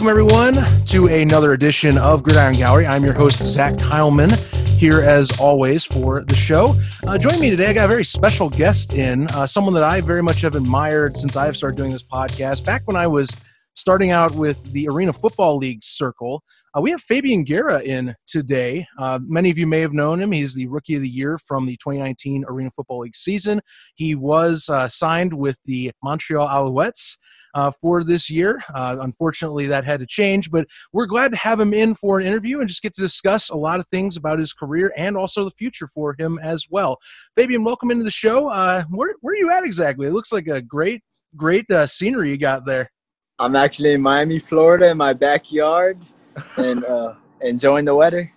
[0.00, 0.54] welcome everyone
[0.86, 2.86] to another edition of Gridiron Gallery.
[2.86, 4.32] I'm your host, Zach Heilman,
[4.78, 6.72] here as always for the show.
[7.06, 10.00] Uh, joining me today, I got a very special guest in, uh, someone that I
[10.00, 12.64] very much have admired since I've started doing this podcast.
[12.64, 13.30] Back when I was
[13.74, 16.42] starting out with the Arena Football League circle,
[16.74, 18.86] uh, we have Fabian Guerra in today.
[18.96, 20.32] Uh, many of you may have known him.
[20.32, 23.60] He's the Rookie of the Year from the 2019 Arena Football League season.
[23.96, 27.18] He was uh, signed with the Montreal Alouettes
[27.54, 28.62] uh, for this year.
[28.74, 32.26] Uh, unfortunately, that had to change, but we're glad to have him in for an
[32.26, 35.44] interview and just get to discuss a lot of things about his career and also
[35.44, 36.98] the future for him as well.
[37.36, 38.48] Fabian, welcome into the show.
[38.50, 40.06] Uh, where, where are you at exactly?
[40.06, 41.02] It looks like a great,
[41.36, 42.90] great uh, scenery you got there.
[43.38, 45.98] I'm actually in Miami, Florida, in my backyard,
[46.56, 48.32] and uh, enjoying the weather.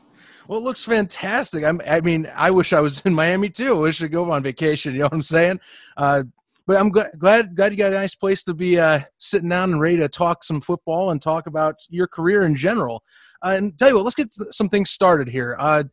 [0.47, 1.63] Well, it looks fantastic.
[1.63, 3.75] I'm, I mean, I wish I was in Miami too.
[3.75, 4.93] I wish I could go on vacation.
[4.93, 5.59] You know what I'm saying?
[5.97, 6.23] Uh,
[6.65, 7.11] but I'm glad,
[7.55, 10.43] glad, you got a nice place to be uh, sitting down and ready to talk
[10.43, 13.03] some football and talk about your career in general.
[13.43, 15.57] Uh, and tell you what, let's get some things started here.
[15.59, 15.83] Uh,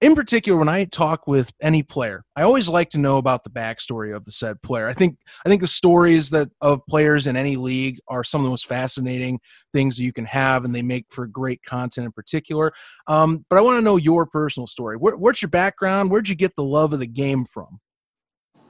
[0.00, 3.50] in particular, when I talk with any player, I always like to know about the
[3.50, 4.88] backstory of the said player.
[4.88, 8.46] I think I think the stories that of players in any league are some of
[8.46, 9.40] the most fascinating
[9.74, 12.72] things that you can have, and they make for great content in particular.
[13.08, 14.96] Um, but I want to know your personal story.
[14.96, 16.10] Where, what's your background?
[16.10, 17.78] Where'd you get the love of the game from?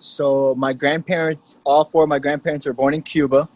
[0.01, 3.49] So my grandparents, all four of my grandparents were born in Cuba.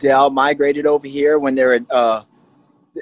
[0.00, 2.22] They all migrated over here when they were uh,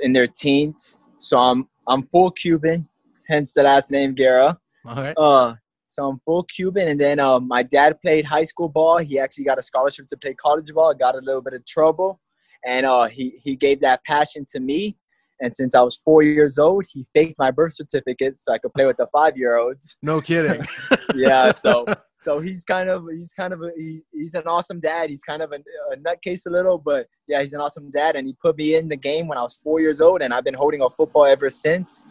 [0.03, 0.99] in their teens.
[1.17, 2.87] So I'm I'm full Cuban,
[3.27, 4.59] hence the last name Guerra.
[4.85, 5.15] All right.
[5.17, 5.55] Uh,
[5.87, 8.99] so I'm full Cuban, and then uh, my dad played high school ball.
[8.99, 10.93] He actually got a scholarship to play college ball.
[10.93, 12.21] Got a little bit of trouble,
[12.67, 14.99] and uh, he he gave that passion to me.
[15.41, 18.75] And since I was four years old, he faked my birth certificate so I could
[18.75, 19.97] play with the five year olds.
[20.03, 20.67] No kidding.
[21.15, 21.53] yeah.
[21.53, 21.87] So
[22.19, 25.09] so he's kind of he's kind of a, he, he's an awesome dad.
[25.09, 25.57] He's kind of a,
[25.93, 28.17] a nutcase a little, but yeah, he's an awesome dad.
[28.17, 30.45] And he put me in the game when I was four years old, and I've
[30.45, 32.07] been holding a football ever since.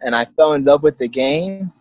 [0.00, 1.72] And I fell in love with the game.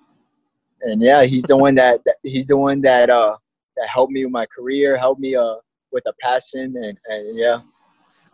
[0.81, 3.37] And yeah, he's the one that, that he's the one that uh
[3.75, 5.55] that helped me with my career, helped me uh
[5.91, 7.59] with a passion, and, and yeah.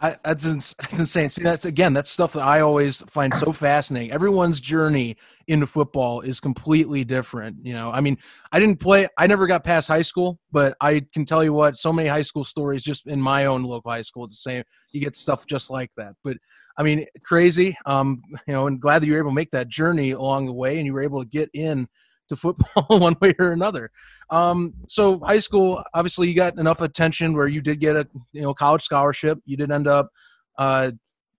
[0.02, 1.30] I, that's, that's insane.
[1.30, 4.12] See, that's again, that's stuff that I always find so fascinating.
[4.12, 5.18] Everyone's journey
[5.48, 7.58] into football is completely different.
[7.66, 8.18] You know, I mean,
[8.52, 11.76] I didn't play, I never got past high school, but I can tell you what,
[11.76, 14.64] so many high school stories just in my own local high school, it's the same.
[14.92, 16.14] You get stuff just like that.
[16.24, 16.38] But
[16.78, 17.76] I mean, crazy.
[17.86, 20.54] Um, you know, and glad that you were able to make that journey along the
[20.54, 21.90] way and you were able to get in
[22.30, 23.92] to football one way or another.
[24.30, 28.42] Um, so high school, obviously, you got enough attention where you did get a you
[28.42, 29.40] know college scholarship.
[29.46, 30.10] You did end up.
[30.58, 30.92] Uh,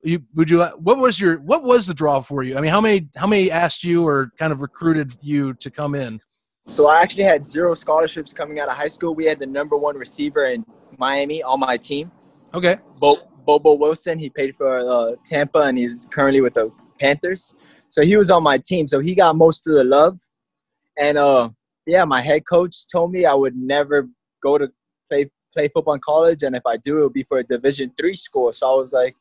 [0.03, 2.57] you would you what was your what was the draw for you?
[2.57, 5.95] I mean, how many how many asked you or kind of recruited you to come
[5.95, 6.21] in?
[6.65, 9.15] So I actually had zero scholarships coming out of high school.
[9.15, 10.65] We had the number one receiver in
[10.99, 12.13] Miami on my team.
[12.55, 12.77] Okay.
[12.99, 14.19] Bo- Bobo Wilson.
[14.19, 17.55] He paid for uh, Tampa, and he's currently with the Panthers.
[17.89, 18.87] So he was on my team.
[18.89, 20.21] So he got most of the love.
[20.99, 21.51] And uh,
[21.87, 24.09] yeah, my head coach told me I would never
[24.43, 24.69] go to
[25.09, 27.93] play play football in college, and if I do, it would be for a Division
[27.99, 28.53] three school.
[28.53, 29.17] So I was like,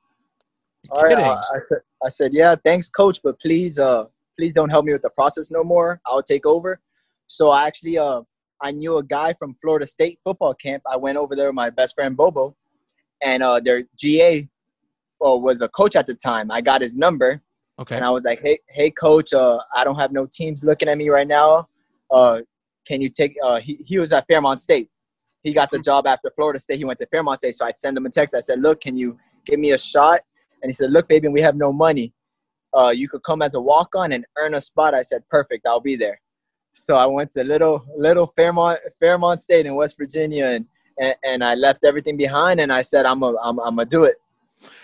[0.92, 4.06] all right, I, I, said, I said, yeah, thanks, coach, but please, uh,
[4.38, 6.00] please don't help me with the process no more.
[6.06, 6.80] I'll take over.
[7.28, 8.22] So I actually, uh,
[8.62, 10.84] I knew a guy from Florida State football camp.
[10.90, 12.56] I went over there with my best friend Bobo,
[13.22, 14.48] and uh, their GA
[15.20, 16.52] well, was a coach at the time.
[16.52, 17.42] I got his number,
[17.80, 17.96] Okay.
[17.96, 20.98] And I was like, hey, hey, coach, uh, I don't have no teams looking at
[20.98, 21.70] me right now.
[22.12, 22.40] Uh,
[22.86, 23.36] can you take?
[23.44, 24.90] Uh, he he was at Fairmont State.
[25.44, 25.84] He got the mm-hmm.
[25.84, 26.78] job after Florida State.
[26.78, 27.56] He went to Fairmont State.
[27.56, 28.36] So I sent him a text.
[28.36, 30.22] I said, look, can you give me a shot?
[30.62, 32.14] And he said, look, Fabian, we have no money.
[32.76, 34.94] Uh, you could come as a walk on and earn a spot.
[34.94, 36.20] I said, perfect, I'll be there.
[36.74, 40.66] So I went to little little Fairmont Fairmont State in West Virginia, and
[41.00, 42.60] and, and I left everything behind.
[42.60, 44.16] And I said, I'm a I'm I'm gonna do it.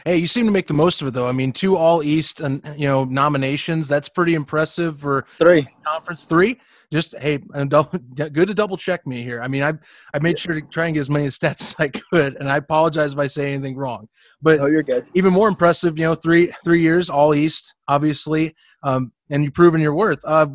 [0.05, 1.27] Hey, you seem to make the most of it, though.
[1.27, 3.87] I mean, two All East and you know nominations.
[3.87, 6.59] That's pretty impressive for three conference three.
[6.91, 9.41] Just hey, double, good to double check me here.
[9.41, 9.73] I mean, I
[10.13, 12.57] I made sure to try and get as many stats as I could, and I
[12.57, 14.07] apologize if I say anything wrong.
[14.41, 15.09] But oh, you're good.
[15.13, 19.81] Even more impressive, you know, three three years All East, obviously, um, and you've proven
[19.81, 20.23] your worth.
[20.25, 20.47] Uh,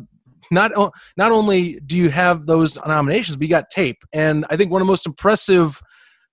[0.51, 0.71] not
[1.17, 4.81] not only do you have those nominations, but you got tape, and I think one
[4.81, 5.81] of the most impressive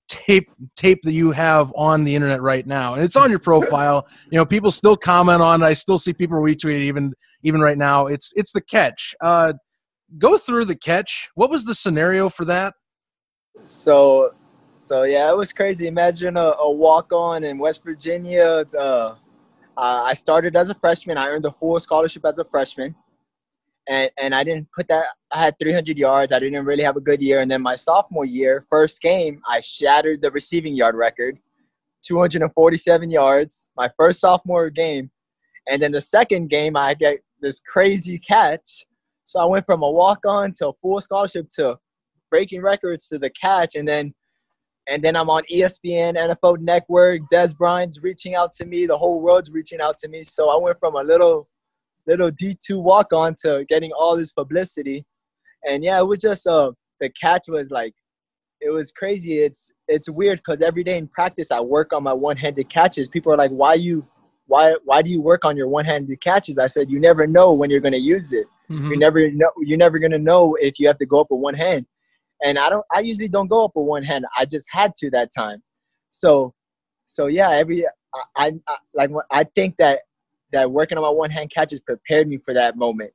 [0.08, 4.06] tape tape that you have on the internet right now and it's on your profile.
[4.31, 5.66] You know people still comment on it.
[5.66, 8.06] I still see people retweet even even right now.
[8.06, 9.14] It's it's the catch.
[9.20, 9.55] Uh
[10.16, 11.31] go through the catch.
[11.34, 12.75] What was the scenario for that?
[13.64, 14.34] So
[14.76, 15.87] so yeah it was crazy.
[15.87, 18.64] Imagine a, a walk on in west virginia.
[18.78, 19.14] Uh,
[19.76, 21.16] i started as a freshman.
[21.16, 22.94] I earned a full scholarship as a freshman
[23.88, 25.06] and and I didn't put that.
[25.32, 26.32] I had 300 yards.
[26.32, 27.40] I didn't really have a good year.
[27.40, 31.38] And then my sophomore year, first game, I shattered the receiving yard record.
[32.06, 33.70] 247 yards.
[33.76, 35.11] My first sophomore game,
[35.69, 38.85] and then the second game I get this crazy catch.
[39.25, 41.76] So I went from a walk on to a full scholarship to
[42.31, 44.14] breaking records to the catch, and then
[44.88, 47.20] and then I'm on ESPN, NFL Network.
[47.31, 48.87] Dez Bryant's reaching out to me.
[48.87, 50.23] The whole world's reaching out to me.
[50.23, 51.46] So I went from a little
[52.08, 55.05] little D2 walk on to getting all this publicity.
[55.69, 57.94] And yeah, it was just uh the catch was like
[58.60, 59.38] it was crazy.
[59.38, 63.08] It's it's weird because every day in practice I work on my one-handed catches.
[63.08, 64.06] People are like, "Why you,
[64.46, 67.70] why why do you work on your one-handed catches?" I said, "You never know when
[67.70, 68.46] you're gonna use it.
[68.70, 68.90] Mm-hmm.
[68.90, 69.50] You never know.
[69.58, 71.87] You're never gonna know if you have to go up with one hand."
[72.44, 72.84] And I don't.
[72.93, 74.25] I usually don't go up with one hand.
[74.37, 75.62] I just had to that time.
[76.08, 76.52] So,
[77.06, 77.50] so yeah.
[77.50, 80.00] Every I, I, I like I think that
[80.52, 83.12] that working on my one-hand catches prepared me for that moment.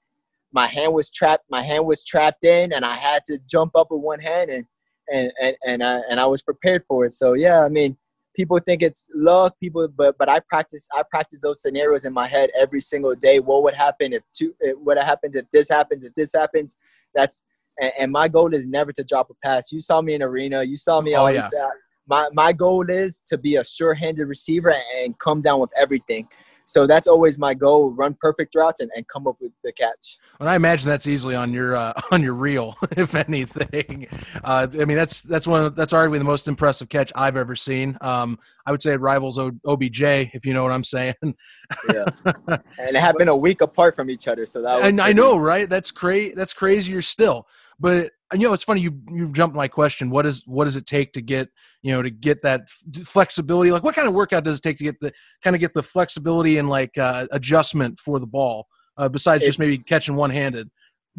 [0.51, 1.45] My hand was trapped.
[1.49, 4.65] My hand was trapped in, and I had to jump up with one hand and
[5.11, 7.11] and and and I, and I was prepared for it.
[7.11, 7.97] So yeah, I mean,
[8.35, 9.55] people think it's luck.
[9.59, 13.39] People, but but I practice I practice those scenarios in my head every single day.
[13.39, 14.53] What would happen if two?
[14.81, 16.03] What happens if this happens?
[16.03, 16.75] If this happens,
[17.15, 17.41] that's
[17.79, 19.71] and, and my goal is never to drop a pass.
[19.71, 20.63] You saw me in arena.
[20.63, 21.15] You saw me.
[21.15, 21.43] Oh, always.
[21.51, 21.69] Yeah.
[22.07, 26.27] My my goal is to be a sure-handed receiver and come down with everything.
[26.65, 30.17] So that's always my goal: run perfect routes and, and come up with the catch.
[30.39, 34.07] And I imagine that's easily on your uh, on your reel, if anything.
[34.43, 37.55] Uh, I mean, that's that's one of, that's arguably the most impressive catch I've ever
[37.55, 37.97] seen.
[38.01, 41.15] Um, I would say it rivals o- OBJ, if you know what I'm saying.
[41.93, 42.05] yeah,
[42.47, 44.81] and it happened a week apart from each other, so that.
[44.83, 45.69] and I know, right?
[45.69, 46.33] That's crazy.
[46.35, 47.47] That's crazier still.
[47.79, 50.09] But you know, it's funny you you jumped my question.
[50.09, 51.49] What is what does it take to get
[51.81, 52.69] you know to get that
[53.05, 53.71] flexibility?
[53.71, 55.11] Like, what kind of workout does it take to get the
[55.43, 59.49] kind of get the flexibility and like uh, adjustment for the ball uh, besides if,
[59.49, 60.69] just maybe catching one handed?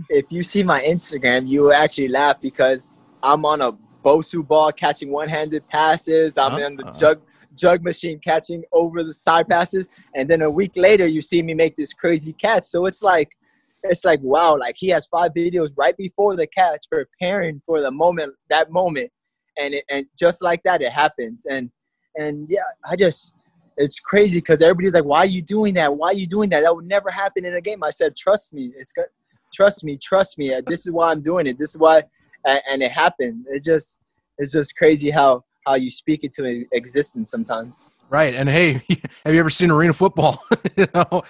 [0.08, 3.72] If you see my Instagram, you will actually laugh because I'm on a
[4.04, 6.36] Bosu ball catching one handed passes.
[6.36, 7.20] I'm uh, in the uh, jug
[7.54, 11.54] jug machine catching over the side passes, and then a week later you see me
[11.54, 12.64] make this crazy catch.
[12.64, 13.36] So it's like
[13.84, 17.90] it's like wow, like he has five videos right before the catch, preparing for the
[17.90, 19.10] moment, that moment,
[19.58, 21.46] and it, and just like that, it happens.
[21.46, 21.70] And
[22.16, 23.34] and yeah, I just
[23.76, 25.94] it's crazy because everybody's like, why are you doing that?
[25.96, 26.60] Why are you doing that?
[26.60, 27.82] That would never happen in a game.
[27.82, 29.06] I said, trust me, it's good.
[29.52, 30.54] Trust me, trust me.
[30.66, 31.58] This is why I'm doing it.
[31.58, 32.04] This is why,
[32.44, 33.46] and it happened.
[33.48, 34.00] It just
[34.38, 37.84] it's just crazy how how you speak it to existence sometimes.
[38.10, 38.82] Right, and hey,
[39.24, 40.42] have you ever seen arena football?
[40.76, 41.22] you know,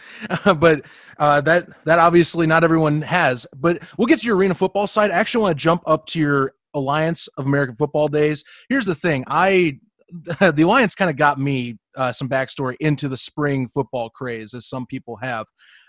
[0.57, 0.83] but
[1.19, 3.47] uh, that that obviously not everyone has.
[3.57, 5.11] But we'll get to your arena football side.
[5.11, 8.45] I actually want to jump up to your Alliance of American Football days.
[8.69, 9.79] Here's the thing: I
[10.41, 14.67] the Alliance kind of got me uh, some backstory into the spring football craze, as
[14.67, 15.47] some people have.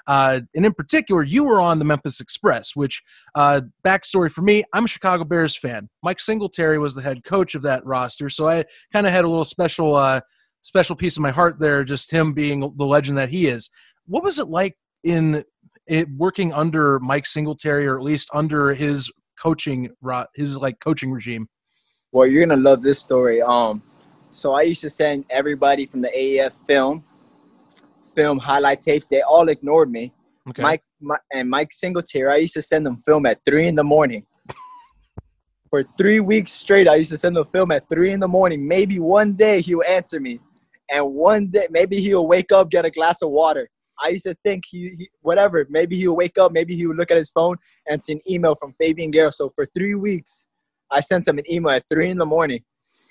[0.08, 3.02] Uh, and in particular, you were on the Memphis Express, which
[3.34, 5.90] uh, backstory for me, I'm a Chicago Bears fan.
[6.04, 9.28] Mike Singletary was the head coach of that roster, so I kind of had a
[9.28, 10.22] little special uh,
[10.66, 13.70] special piece of my heart there, just him being the legend that he is.
[14.08, 15.44] What was it like in
[15.86, 19.92] it, working under Mike Singletary, or at least under his coaching,
[20.34, 21.48] his like coaching regime?
[22.12, 23.44] Well, you're gonna love this story.
[23.44, 23.84] Um,
[24.32, 27.04] so I used to send everybody from the AAF film,
[28.16, 29.06] film highlight tapes.
[29.06, 30.14] They all ignored me.
[30.50, 30.64] Okay.
[30.64, 33.84] Mike my, and Mike Singletary, I used to send them film at three in the
[33.84, 34.26] morning.
[35.70, 38.68] For three weeks straight, I used to send them film at three in the morning.
[38.68, 40.40] Maybe one day he'll answer me
[40.90, 43.70] and one day maybe he'll wake up, get a glass of water.
[44.02, 45.66] I used to think he, he, whatever.
[45.70, 46.52] Maybe he'll wake up.
[46.52, 49.32] Maybe he would look at his phone and see an email from Fabian Guerra.
[49.32, 50.48] So for three weeks,
[50.92, 52.64] I sent him an email at three in the morning,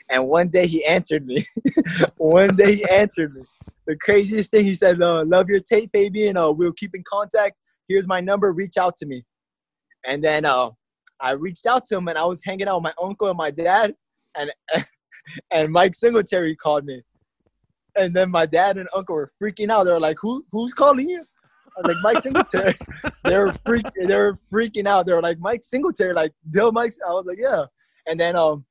[0.09, 1.45] and one day he answered me.
[2.16, 3.43] one day he answered me.
[3.87, 6.37] The craziest thing he said, uh, "Love your tape, Fabian.
[6.37, 7.57] Uh, we'll keep in contact.
[7.88, 8.52] Here's my number.
[8.52, 9.25] Reach out to me."
[10.07, 10.71] And then uh,
[11.21, 13.50] I reached out to him, and I was hanging out with my uncle and my
[13.50, 13.95] dad,
[14.37, 14.52] and
[15.50, 17.02] and Mike Singletary called me
[17.96, 19.84] and then my dad and uncle were freaking out.
[19.84, 20.44] They were like, "Who?
[20.52, 21.24] Who's calling you?"
[21.76, 22.76] I was like, "Mike Singletary."
[23.24, 23.86] they were freak.
[23.96, 25.06] They were freaking out.
[25.06, 27.64] They were like, "Mike Singletary." Like, "Dill Mike." I was like, "Yeah."
[28.06, 28.64] And then um,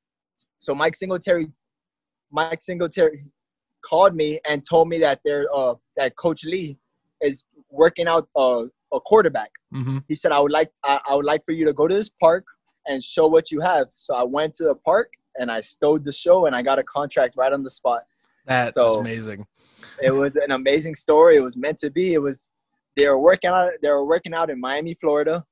[0.58, 1.48] so Mike Singletary,
[2.30, 3.24] Mike Singletary,
[3.84, 6.78] called me and told me that they're uh that Coach Lee
[7.20, 9.50] is working out uh, a quarterback.
[9.74, 9.98] Mm-hmm.
[10.08, 12.08] He said, "I would like I, I would like for you to go to this
[12.08, 12.44] park
[12.86, 16.12] and show what you have." So I went to the park and I stowed the
[16.12, 18.02] show and I got a contract right on the spot.
[18.46, 19.46] That's so amazing.
[20.02, 21.36] It was an amazing story.
[21.36, 22.14] It was meant to be.
[22.14, 22.50] It was
[22.96, 23.72] they were working out.
[23.82, 25.44] They were working out in Miami, Florida,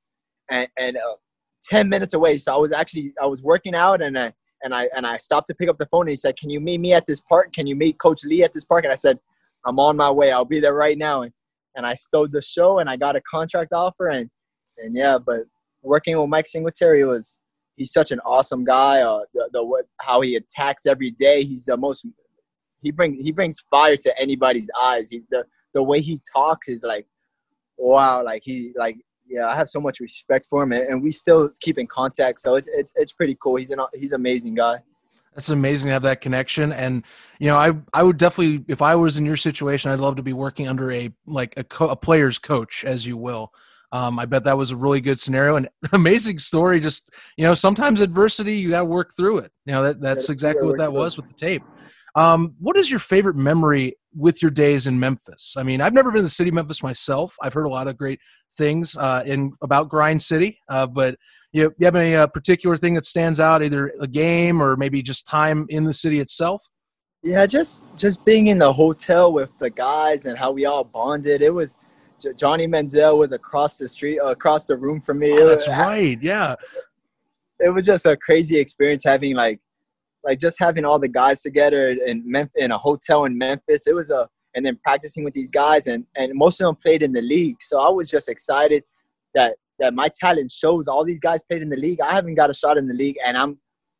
[0.49, 1.15] and and uh,
[1.61, 2.37] ten minutes away.
[2.37, 5.47] So I was actually I was working out, and I and I and I stopped
[5.47, 6.03] to pick up the phone.
[6.03, 7.53] And he said, "Can you meet me at this park?
[7.53, 9.19] Can you meet Coach Lee at this park?" And I said,
[9.65, 10.31] "I'm on my way.
[10.31, 11.33] I'll be there right now." And
[11.75, 14.29] and I stowed the show, and I got a contract offer, and
[14.77, 15.41] and yeah, but
[15.81, 17.37] working with Mike Singletary was
[17.75, 19.01] he's such an awesome guy.
[19.01, 21.43] Uh, the, the how he attacks every day.
[21.43, 22.05] He's the most
[22.83, 25.09] he brings he brings fire to anybody's eyes.
[25.09, 27.07] He, the the way he talks is like,
[27.77, 28.97] wow, like he like
[29.27, 32.39] yeah, I have so much respect for him, and, we still keep in contact.
[32.39, 33.55] So it's it's it's pretty cool.
[33.55, 34.77] He's an he's an amazing guy.
[35.33, 37.03] That's amazing to have that connection, and
[37.39, 40.23] you know, I I would definitely, if I was in your situation, I'd love to
[40.23, 43.51] be working under a like a, co- a player's coach, as you will.
[43.91, 46.79] Um, I bet that was a really good scenario and amazing story.
[46.79, 49.51] Just you know, sometimes adversity, you got to work through it.
[49.65, 51.63] You know, that that's exactly what that was with the tape.
[52.15, 55.55] Um, what is your favorite memory with your days in Memphis?
[55.57, 57.35] I mean, I've never been to the city of Memphis myself.
[57.41, 58.19] I've heard a lot of great
[58.55, 61.15] things uh, in about Grind City, uh, but
[61.51, 65.01] you, you have any uh, particular thing that stands out, either a game or maybe
[65.01, 66.63] just time in the city itself?
[67.23, 71.41] Yeah, just just being in the hotel with the guys and how we all bonded.
[71.41, 71.77] It was
[72.35, 75.33] Johnny Manziel was across the street, uh, across the room from me.
[75.33, 76.17] Oh, that's right.
[76.21, 76.55] Yeah.
[77.59, 79.59] It was just a crazy experience having like,
[80.23, 83.87] like just having all the guys together in Memphis, in a hotel in Memphis.
[83.87, 87.03] It was a and then practicing with these guys and and most of them played
[87.03, 87.57] in the league.
[87.61, 88.83] So I was just excited
[89.33, 90.87] that that my talent shows.
[90.87, 92.01] All these guys played in the league.
[92.01, 93.59] I haven't got a shot in the league, and I'm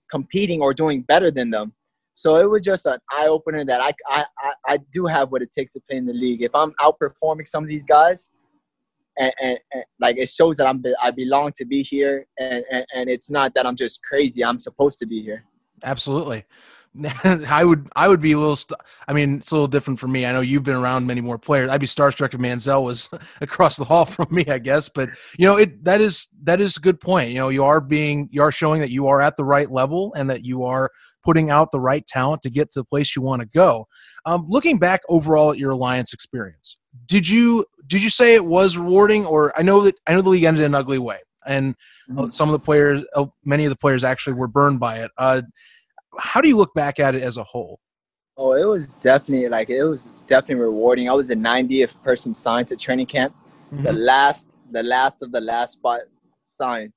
[0.09, 1.73] competing or doing better than them.
[2.15, 5.41] So it was just an eye opener that I, I, I, I, do have what
[5.41, 6.43] it takes to play in the league.
[6.43, 8.29] If I'm outperforming some of these guys,
[9.17, 12.85] and, and, and like it shows that I'm I belong to be here, and, and,
[12.95, 14.45] and it's not that I'm just crazy.
[14.45, 15.43] I'm supposed to be here.
[15.83, 16.45] Absolutely.
[17.49, 18.55] I would I would be a little.
[18.55, 20.27] St- I mean, it's a little different for me.
[20.27, 21.71] I know you've been around many more players.
[21.71, 23.09] I'd be starstruck if Manziel was
[23.41, 24.89] across the hall from me, I guess.
[24.89, 27.31] But you know, it that is that is a good point.
[27.31, 30.13] You know, you are being you are showing that you are at the right level
[30.15, 30.91] and that you are
[31.23, 33.87] putting out the right talent to get to the place you want to go.
[34.25, 38.77] Um, looking back overall at your alliance experience, did you did you say it was
[38.77, 41.75] rewarding, or I know that I know the league ended in an ugly way, and
[42.09, 42.29] mm-hmm.
[42.29, 45.11] some of the players, uh, many of the players actually were burned by it.
[45.17, 45.41] Uh,
[46.17, 47.79] how do you look back at it as a whole?
[48.35, 51.07] Oh, it was definitely like it was definitely rewarding.
[51.09, 53.35] I was the 90th person signed to training camp,
[53.71, 53.83] mm-hmm.
[53.83, 56.01] the last, the last of the last spot
[56.47, 56.93] signed,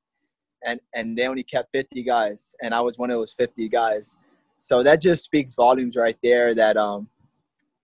[0.65, 4.15] and and they only kept 50 guys, and I was one of those 50 guys.
[4.59, 6.55] So that just speaks volumes right there.
[6.55, 7.09] That um,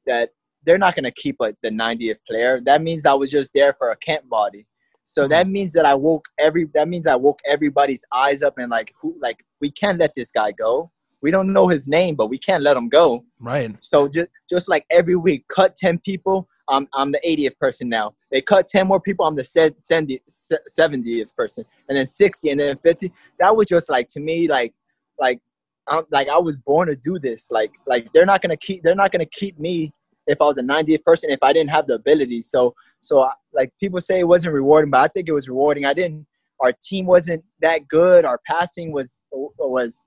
[0.07, 0.31] that
[0.65, 2.59] they're not gonna keep a, the 90th player.
[2.65, 4.67] That means I was just there for a camp body.
[5.05, 5.33] So mm-hmm.
[5.33, 6.69] that means that I woke every.
[6.73, 10.31] That means I woke everybody's eyes up and like who like we can't let this
[10.31, 10.91] guy go
[11.23, 13.25] we don't know his name, but we can't let him go.
[13.39, 13.75] Right.
[13.81, 16.49] So just just like every week, cut ten people.
[16.69, 18.15] I'm I'm the 80th person now.
[18.31, 19.27] They cut 10 more people.
[19.27, 23.13] I'm the 70th person, and then 60, and then 50.
[23.41, 24.73] That was just like to me, like
[25.19, 25.41] like
[25.89, 27.51] I'm like I was born to do this.
[27.51, 29.93] Like like they're not gonna keep they're not gonna keep me
[30.27, 32.43] if I was a 90th person if I didn't have the ability.
[32.43, 35.85] So so like people say it wasn't rewarding, but I think it was rewarding.
[35.85, 36.27] I didn't.
[36.61, 38.25] Our team wasn't that good.
[38.25, 40.05] Our passing was was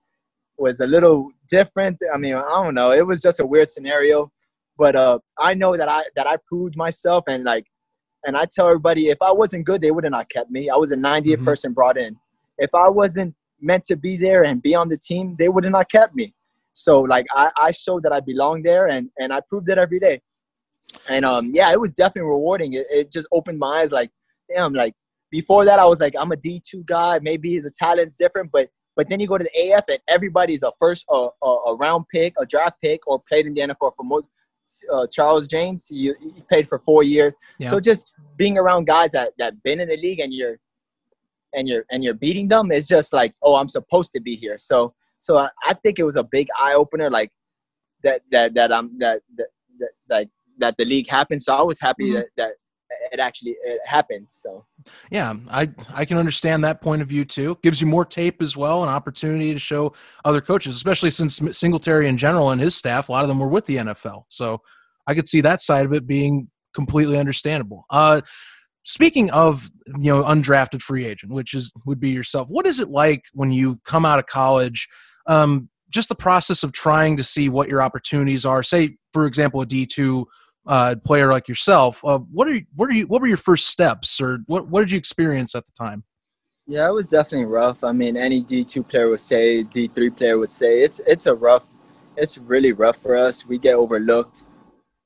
[0.58, 2.00] was a little different.
[2.14, 2.92] I mean, I don't know.
[2.92, 4.32] It was just a weird scenario,
[4.78, 7.66] but uh, I know that I that I proved myself, and like,
[8.26, 10.70] and I tell everybody, if I wasn't good, they would have not kept me.
[10.70, 11.46] I was a 90th mm-hmm.
[11.46, 12.18] person brought in.
[12.58, 15.74] If I wasn't meant to be there and be on the team, they would have
[15.74, 16.34] not kept me.
[16.74, 20.00] So like, I, I showed that I belong there, and and I proved it every
[20.00, 20.22] day.
[21.10, 22.74] And um, yeah, it was definitely rewarding.
[22.74, 23.92] It, it just opened my eyes.
[23.92, 24.12] Like,
[24.54, 24.94] damn, like
[25.32, 27.20] before that, I was like, I'm a D2 guy.
[27.22, 30.72] Maybe the talent's different, but but then you go to the AF and everybody's a
[30.80, 34.26] first uh, a round pick, a draft pick, or played in the NFL for most.
[34.92, 37.34] Uh, Charles James, you, you played for four years.
[37.60, 37.70] Yeah.
[37.70, 40.58] So just being around guys that that been in the league and you're
[41.54, 44.58] and you're and you're beating them is just like, oh, I'm supposed to be here.
[44.58, 47.32] So so I, I think it was a big eye opener, like
[48.04, 49.48] that that that um that that
[49.80, 51.42] that, that, that the league happened.
[51.42, 52.16] So I was happy mm-hmm.
[52.16, 52.52] that, that
[53.12, 54.28] it actually it happened.
[54.30, 54.66] So
[55.12, 57.58] yeah, I I can understand that point of view too.
[57.64, 59.94] Gives you more tape as well, an opportunity to show
[60.24, 63.48] other coaches, especially since Singletary in general and his staff, a lot of them were
[63.48, 64.24] with the NFL.
[64.30, 64.62] So
[65.08, 67.86] I could see that side of it being completely understandable.
[67.90, 68.22] Uh,
[68.84, 72.90] speaking of you know undrafted free agent, which is would be yourself, what is it
[72.90, 74.88] like when you come out of college?
[75.28, 78.64] Um, just the process of trying to see what your opportunities are.
[78.64, 80.28] Say, for example, a D two
[80.68, 83.68] uh, player like yourself, uh, what are you, what are you what were your first
[83.68, 86.04] steps, or what what did you experience at the time?
[86.68, 87.84] Yeah, it was definitely rough.
[87.84, 91.28] I mean, any D two player would say, D three player would say, it's it's
[91.28, 91.68] a rough,
[92.18, 93.46] it's really rough for us.
[93.46, 94.44] We get overlooked,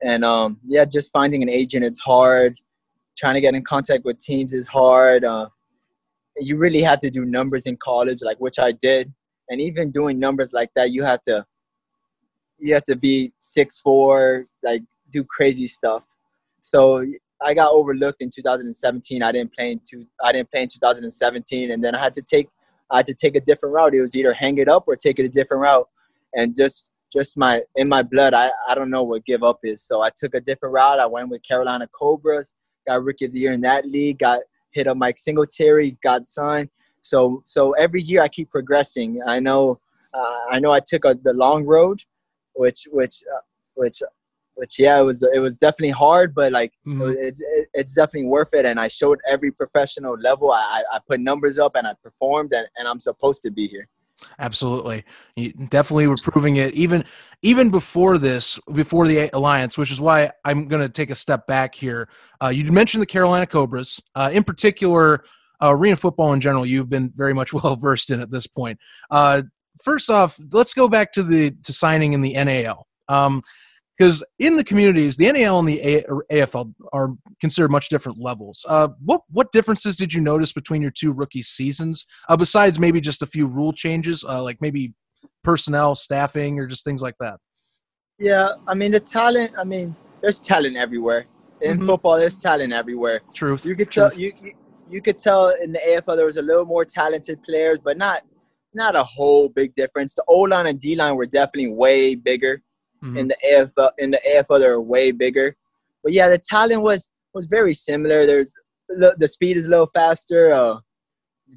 [0.01, 2.57] and um, yeah, just finding an agent it's hard.
[3.17, 5.25] Trying to get in contact with teams is hard.
[5.25, 5.49] Uh,
[6.39, 9.13] you really have to do numbers in college, like which I did,
[9.49, 11.45] and even doing numbers like that, you have to
[12.57, 16.03] you have to be six four, like do crazy stuff.
[16.61, 17.05] So
[17.41, 19.23] I got overlooked in 2017.
[19.23, 22.21] I didn't play in two, I didn't play in 2017, and then I had to
[22.21, 22.49] take
[22.91, 23.93] I had to take a different route.
[23.93, 25.87] It was either hang it up or take it a different route.
[26.33, 28.33] And just just my in my blood.
[28.33, 29.81] I, I don't know what give up is.
[29.83, 30.99] So I took a different route.
[30.99, 32.53] I went with Carolina Cobras,
[32.87, 36.69] got rookie of the year in that league, got hit up Mike Singletary, got signed.
[37.01, 39.21] So so every year I keep progressing.
[39.25, 39.79] I know
[40.13, 42.01] uh, I know I took a, the long road,
[42.53, 43.41] which which uh,
[43.75, 44.01] which
[44.59, 47.15] which yeah it was it was definitely hard, but like mm-hmm.
[47.17, 47.41] it's
[47.73, 48.65] it's definitely worth it.
[48.65, 50.51] And I showed every professional level.
[50.51, 53.87] I I put numbers up and I performed, and, and I'm supposed to be here.
[54.37, 55.05] Absolutely,
[55.37, 57.05] you definitely were proving it even
[57.41, 61.47] even before this, before the alliance, which is why I'm going to take a step
[61.47, 62.09] back here.
[62.43, 65.23] Uh, you mentioned the Carolina Cobras, uh, in particular,
[65.61, 66.65] uh, arena football in general.
[66.65, 68.77] You've been very much well versed in at this point.
[69.09, 69.43] Uh,
[69.81, 72.87] first off, let's go back to the to signing in the NAL.
[73.07, 73.41] Um,
[73.99, 77.09] because in the communities, the NAL and the A- AFL are
[77.41, 78.65] considered much different levels.
[78.67, 83.01] Uh, what what differences did you notice between your two rookie seasons, uh, besides maybe
[83.01, 84.93] just a few rule changes, uh, like maybe
[85.43, 87.39] personnel, staffing, or just things like that?
[88.17, 89.51] Yeah, I mean the talent.
[89.57, 91.25] I mean, there's talent everywhere
[91.61, 91.87] in mm-hmm.
[91.87, 92.17] football.
[92.17, 93.19] There's talent everywhere.
[93.33, 93.65] Truth.
[93.65, 94.53] You could tell you, you
[94.89, 98.21] you could tell in the AFL there was a little more talented players, but not
[98.73, 100.13] not a whole big difference.
[100.13, 102.63] The O line and D line were definitely way bigger
[103.03, 103.17] mm-hmm.
[103.17, 103.91] in the AFL.
[103.97, 105.55] In the AFL, they're way bigger.
[106.03, 108.25] But yeah, the talent was was very similar.
[108.25, 108.53] There's
[108.87, 110.51] the, the speed is a little faster.
[110.51, 110.79] Uh,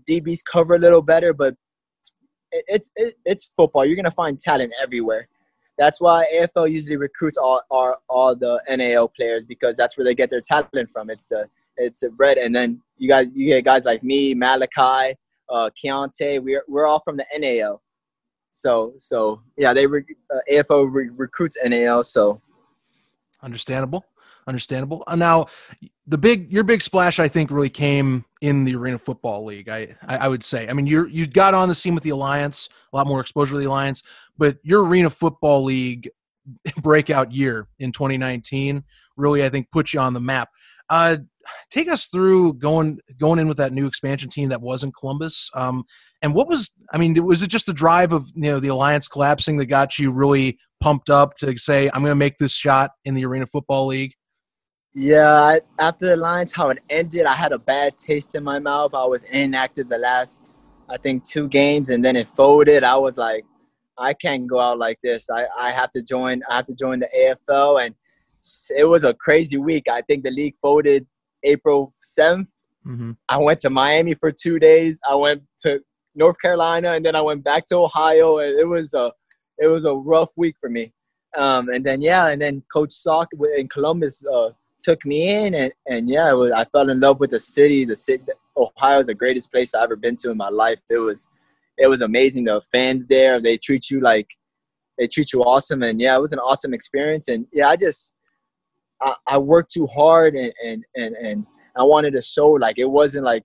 [0.07, 1.55] the DBs cover a little better, but
[2.51, 3.85] it, it's it, it's football.
[3.85, 5.29] You're gonna find talent everywhere.
[5.79, 10.15] That's why AFL usually recruits all, all all the NAL players because that's where they
[10.15, 11.11] get their talent from.
[11.11, 11.47] It's the
[11.77, 15.17] it's a bread, and then you guys you get guys like me, Malachi,
[15.49, 16.43] uh, Keontae.
[16.43, 17.83] We're we're all from the NAL.
[18.53, 22.05] So so yeah, they re- uh, AFL re- recruits NAL.
[22.05, 22.41] So
[23.43, 24.05] understandable,
[24.47, 25.03] understandable.
[25.07, 25.47] Uh, now,
[26.07, 29.69] the big your big splash, I think, really came in the Arena Football League.
[29.69, 30.69] I I, I would say.
[30.69, 33.55] I mean, you you got on the scene with the Alliance, a lot more exposure
[33.55, 34.03] to the Alliance,
[34.39, 36.11] but your Arena Football League
[36.83, 38.85] breakout year in 2019
[39.17, 40.51] really, I think, put you on the map.
[40.89, 41.19] Uh,
[41.71, 45.51] take us through going going in with that new expansion team that was in Columbus.
[45.55, 45.85] Um,
[46.23, 49.09] and what was I mean, was it just the drive of you know the alliance
[49.09, 52.91] collapsing that got you really pumped up to say I'm going to make this shot
[53.05, 54.13] in the Arena Football League?
[54.95, 58.59] Yeah, I, after the alliance, how it ended, I had a bad taste in my
[58.59, 58.93] mouth.
[58.95, 60.55] I was inactive the last
[60.89, 62.85] I think two games, and then it folded.
[62.85, 63.45] I was like,
[63.97, 65.31] I can't go out like this.
[65.31, 66.43] I, I have to join.
[66.51, 67.95] I have to join the AFL, and
[68.77, 69.89] it was a crazy week.
[69.89, 71.07] I think the league folded
[71.45, 72.49] April 7th.
[72.87, 73.13] Mm-hmm.
[73.29, 75.01] I went to Miami for two days.
[75.09, 75.81] I went to
[76.15, 78.39] North Carolina, and then I went back to Ohio.
[78.39, 79.13] And it was a
[79.59, 80.93] it was a rough week for me.
[81.37, 84.51] Um, and then yeah, and then Coach Sock in Columbus uh,
[84.81, 87.85] took me in, and, and yeah, was, I fell in love with the city.
[87.85, 88.25] The city,
[88.57, 90.81] Ohio is the greatest place I've ever been to in my life.
[90.91, 91.27] It was
[91.79, 92.45] it was amazing.
[92.45, 94.29] The fans there, they treat you like
[94.99, 97.29] they treat you awesome, and yeah, it was an awesome experience.
[97.29, 98.13] And yeah, I just
[99.03, 102.91] I, I worked too hard and, and and and I wanted to show like it
[102.91, 103.45] wasn't like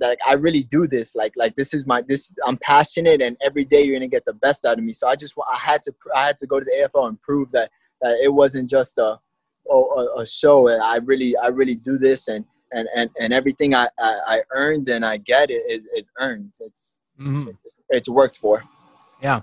[0.00, 3.64] like I really do this like like this is my this I'm passionate and every
[3.64, 4.92] day you're gonna get the best out of me.
[4.92, 7.50] So I just I had to I had to go to the AFL and prove
[7.52, 9.18] that that it wasn't just a
[9.70, 10.68] a, a show.
[10.68, 14.88] I really I really do this and and and, and everything I, I, I earned
[14.88, 16.54] and I get it is, is earned.
[16.60, 17.48] It's, mm-hmm.
[17.48, 18.64] it's it's worked for.
[19.22, 19.42] Yeah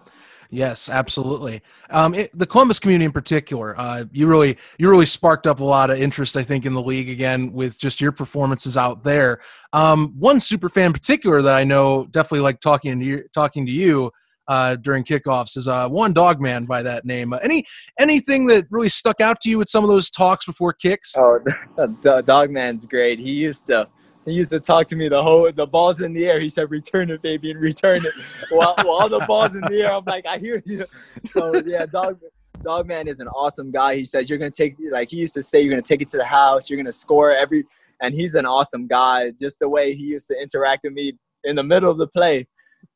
[0.50, 1.62] Yes, absolutely.
[1.90, 5.64] Um, it, the Columbus community in particular, uh, you really you really sparked up a
[5.64, 9.40] lot of interest, I think, in the league again with just your performances out there.
[9.74, 13.66] Um, one super fan in particular that I know definitely like talking to you, talking
[13.66, 14.12] to you
[14.48, 17.34] uh, during kickoffs is uh, one Dogman by that name.
[17.34, 17.66] Uh, any
[18.00, 21.14] anything that really stuck out to you with some of those talks before kicks?
[21.18, 21.40] Oh,
[22.26, 23.20] dog man's great.
[23.20, 23.90] He used to
[24.28, 26.40] he used to talk to me the whole the ball's in the air.
[26.40, 28.14] He said, "Return it, Fabian, return it."
[28.50, 30.86] while, while the ball's in the air, I'm like, "I hear you."
[31.26, 32.20] So yeah, dog
[32.62, 33.96] Dogman is an awesome guy.
[33.96, 36.18] He says you're gonna take like he used to say you're gonna take it to
[36.18, 36.70] the house.
[36.70, 37.66] You're gonna score every,
[38.02, 39.32] and he's an awesome guy.
[39.40, 41.14] Just the way he used to interact with me
[41.44, 42.48] in the middle of the play.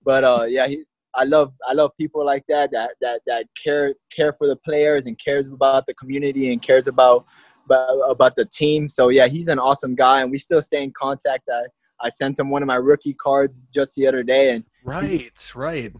[0.03, 0.83] But uh, yeah, he,
[1.15, 5.05] I love I love people like that that that that care care for the players
[5.05, 7.25] and cares about the community and cares about
[7.65, 8.87] about, about the team.
[8.87, 11.49] So yeah, he's an awesome guy, and we still stay in contact.
[11.51, 11.63] I
[12.03, 15.93] I sent him one of my rookie cards just the other day, and right, right.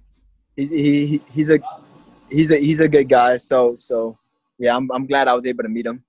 [0.56, 1.60] He's he, he's a
[2.30, 3.38] he's a he's a good guy.
[3.38, 4.18] So so
[4.58, 6.04] yeah, I'm I'm glad I was able to meet him.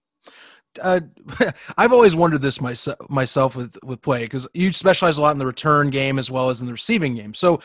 [0.80, 1.00] Uh,
[1.76, 5.38] I've always wondered this myself myself with with play because you specialize a lot in
[5.38, 7.34] the return game as well as in the receiving game.
[7.34, 7.60] So,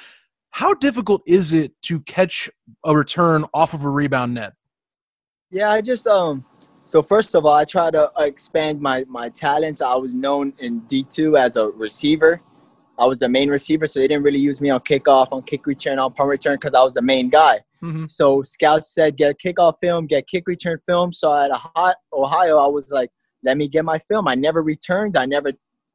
[0.51, 2.49] how difficult is it to catch
[2.83, 4.53] a return off of a rebound net?
[5.49, 6.45] Yeah, I just um
[6.87, 9.81] so first of all, I try to expand my my talents.
[9.81, 12.41] I was known in D two as a receiver.
[12.99, 15.67] I was the main receiver, so they didn't really use me on kickoff, on kick
[15.67, 17.59] return, on punt return because I was the main guy.
[17.83, 18.05] Mm-hmm.
[18.07, 21.11] So scouts said get kickoff film, get kick return film.
[21.11, 21.51] So at
[22.11, 23.11] Ohio, I was like,
[23.43, 24.27] let me get my film.
[24.27, 25.15] I never returned.
[25.15, 25.51] I never,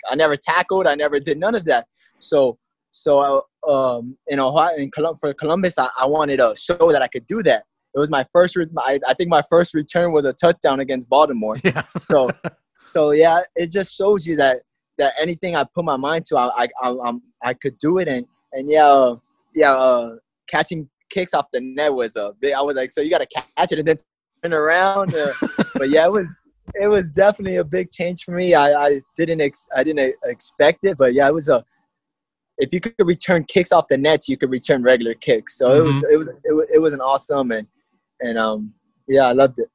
[0.08, 0.86] I never tackled.
[0.86, 1.86] I never did none of that.
[2.18, 2.58] So
[2.92, 7.02] so I um, in Ohio, in Colum- for Columbus, I, I wanted to show that
[7.02, 7.64] I could do that.
[7.94, 8.56] It was my first.
[8.56, 11.56] Re- I, I think my first return was a touchdown against Baltimore.
[11.62, 11.82] Yeah.
[11.98, 12.30] so,
[12.80, 14.60] so yeah, it just shows you that
[14.98, 18.08] that anything I put my mind to, I I I, I could do it.
[18.08, 19.16] And and yeah, uh,
[19.54, 20.16] yeah, uh,
[20.48, 22.54] catching kicks off the net was a big.
[22.54, 23.98] I was like, so you got to catch it and then
[24.42, 25.14] turn around.
[25.14, 25.32] Uh,
[25.74, 26.34] but yeah, it was
[26.74, 28.54] it was definitely a big change for me.
[28.54, 31.64] I, I didn't ex- I didn't expect it, but yeah, it was a
[32.58, 35.58] if you could return kicks off the nets, you could return regular kicks.
[35.58, 35.80] So mm-hmm.
[35.80, 37.66] it was it was it was it was an awesome and
[38.22, 38.72] and um
[39.08, 39.68] yeah, I loved it.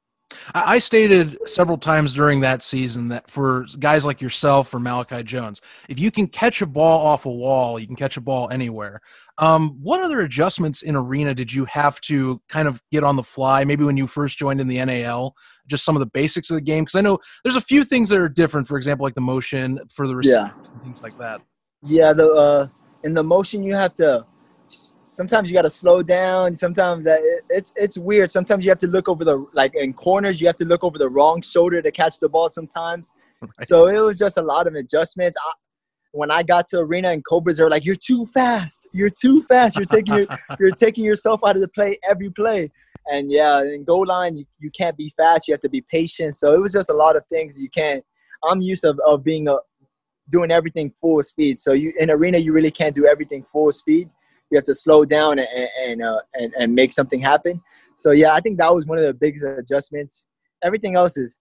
[0.54, 5.60] I stated several times during that season that for guys like yourself or Malachi Jones,
[5.88, 9.00] if you can catch a ball off a wall, you can catch a ball anywhere.
[9.38, 13.22] Um, what other adjustments in arena did you have to kind of get on the
[13.22, 13.64] fly?
[13.64, 15.34] Maybe when you first joined in the NAL,
[15.66, 16.84] just some of the basics of the game.
[16.84, 18.66] Because I know there's a few things that are different.
[18.66, 20.72] For example, like the motion for the receivers yeah.
[20.72, 21.40] and things like that.
[21.82, 22.66] Yeah, the uh,
[23.04, 24.26] in the motion you have to.
[25.04, 26.54] Sometimes you got to slow down.
[26.54, 28.30] Sometimes that it, it's it's weird.
[28.30, 30.40] Sometimes you have to look over the like in corners.
[30.40, 32.48] You have to look over the wrong shoulder to catch the ball.
[32.48, 33.50] Sometimes, right.
[33.62, 35.36] so it was just a lot of adjustments.
[35.44, 35.52] I,
[36.12, 38.86] when I got to arena and Cobras, are like, "You're too fast.
[38.92, 39.76] You're too fast.
[39.76, 40.26] You're taking your,
[40.58, 42.70] you're taking yourself out of the play every play."
[43.06, 45.48] And yeah, in goal line, you, you can't be fast.
[45.48, 46.34] You have to be patient.
[46.34, 48.04] So it was just a lot of things you can't.
[48.48, 49.56] I'm used of, of being a,
[50.30, 51.58] doing everything full speed.
[51.58, 54.10] So you in arena, you really can't do everything full speed.
[54.50, 55.48] You have to slow down and
[55.84, 57.60] and uh, and, and make something happen.
[57.96, 60.26] So yeah, I think that was one of the biggest adjustments.
[60.62, 61.40] Everything else is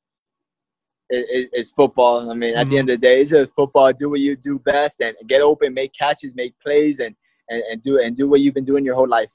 [1.09, 2.29] is, is football.
[2.29, 2.69] I mean, at mm-hmm.
[2.69, 3.91] the end of the day, it's just football.
[3.93, 7.15] Do what you do best and get open, make catches, make plays, and
[7.49, 9.31] and, and do and do what you've been doing your whole life.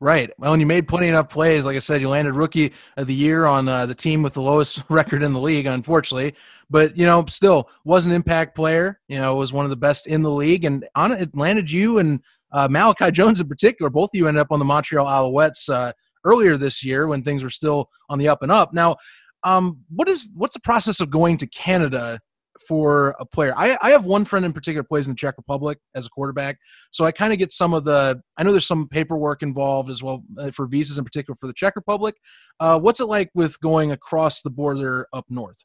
[0.00, 0.30] Right.
[0.38, 1.66] Well, and you made plenty enough plays.
[1.66, 4.42] Like I said, you landed rookie of the year on uh, the team with the
[4.42, 6.34] lowest record in the league, unfortunately.
[6.70, 9.00] But you know, still was an impact player.
[9.08, 11.98] You know, was one of the best in the league, and on it landed you
[11.98, 12.20] and
[12.52, 13.90] uh, Malachi Jones in particular.
[13.90, 15.92] Both of you ended up on the Montreal Alouettes uh,
[16.24, 18.72] earlier this year when things were still on the up and up.
[18.72, 18.96] Now,
[19.44, 22.20] um, what is what's the process of going to Canada
[22.68, 23.54] for a player.
[23.56, 26.58] I, I have one friend in particular plays in the Czech Republic as a quarterback,
[26.90, 28.20] so I kind of get some of the.
[28.36, 31.54] I know there's some paperwork involved as well uh, for visas in particular for the
[31.54, 32.14] Czech Republic.
[32.60, 35.64] Uh, what's it like with going across the border up north?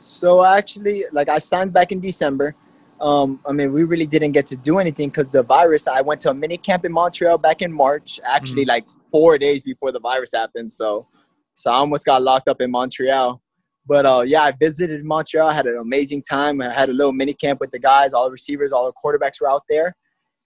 [0.00, 2.54] So actually, like I signed back in December.
[3.00, 5.86] Um, I mean, we really didn't get to do anything because the virus.
[5.86, 8.70] I went to a mini camp in Montreal back in March, actually mm-hmm.
[8.70, 10.72] like four days before the virus happened.
[10.72, 11.06] So,
[11.54, 13.40] so I almost got locked up in Montreal.
[13.86, 15.48] But uh, yeah, I visited Montreal.
[15.48, 16.60] I had an amazing time.
[16.60, 18.12] I had a little mini camp with the guys.
[18.12, 19.96] All the receivers, all the quarterbacks were out there,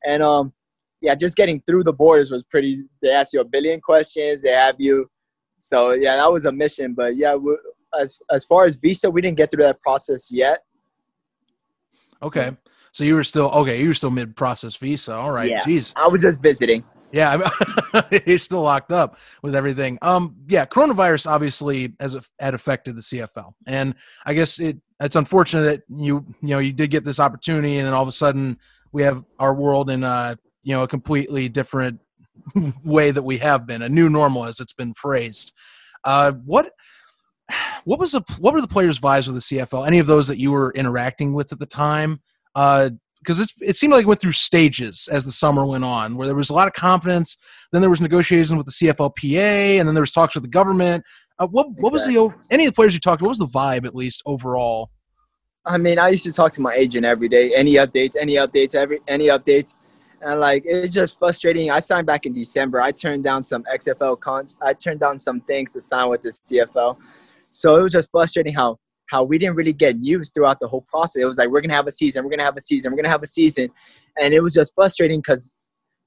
[0.05, 0.53] and um,
[1.01, 2.85] yeah, just getting through the borders was pretty.
[3.03, 4.43] They ask you a billion questions.
[4.43, 5.11] They have you.
[5.59, 6.95] So yeah, that was a mission.
[6.95, 7.37] But yeah,
[8.01, 10.61] as as far as visa, we didn't get through that process yet.
[12.23, 12.57] Okay,
[12.93, 13.81] so you were still okay.
[13.81, 15.15] You were still mid process visa.
[15.15, 15.51] All right.
[15.51, 15.93] Yeah, Jeez.
[15.97, 16.85] I was just visiting.
[17.13, 17.47] Yeah,
[18.25, 19.99] he's still locked up with everything.
[20.01, 25.63] Um, yeah, coronavirus obviously has had affected the CFL, and I guess it it's unfortunate
[25.63, 28.59] that you you know you did get this opportunity, and then all of a sudden
[28.93, 32.01] we have our world in a you know a completely different
[32.85, 35.53] way that we have been a new normal as it's been phrased.
[36.05, 36.73] Uh, what
[37.85, 39.87] what was the what were the players' vibes with the CFL?
[39.87, 42.21] Any of those that you were interacting with at the time?
[42.55, 42.91] Uh,
[43.23, 46.35] because it seemed like it went through stages as the summer went on, where there
[46.35, 47.37] was a lot of confidence.
[47.71, 51.05] Then there was negotiations with the CFLPA, and then there was talks with the government.
[51.39, 52.19] Uh, what what exactly.
[52.19, 53.25] was the any of the players you talked to?
[53.25, 54.91] What was the vibe, at least overall?
[55.65, 57.55] I mean, I used to talk to my agent every day.
[57.55, 58.17] Any updates?
[58.21, 58.75] Any updates?
[58.75, 59.77] Every any updates?
[60.21, 61.71] And like it's just frustrating.
[61.71, 62.81] I signed back in December.
[62.81, 64.49] I turned down some XFL con.
[64.61, 66.97] I turned down some things to sign with the CFL.
[67.53, 68.79] So it was just frustrating how
[69.13, 71.23] how we didn't really get used throughout the whole process.
[71.23, 73.11] It was like we're gonna have a season, we're gonna have a season, we're gonna
[73.11, 73.69] have a season,
[74.19, 75.51] and it was just frustrating because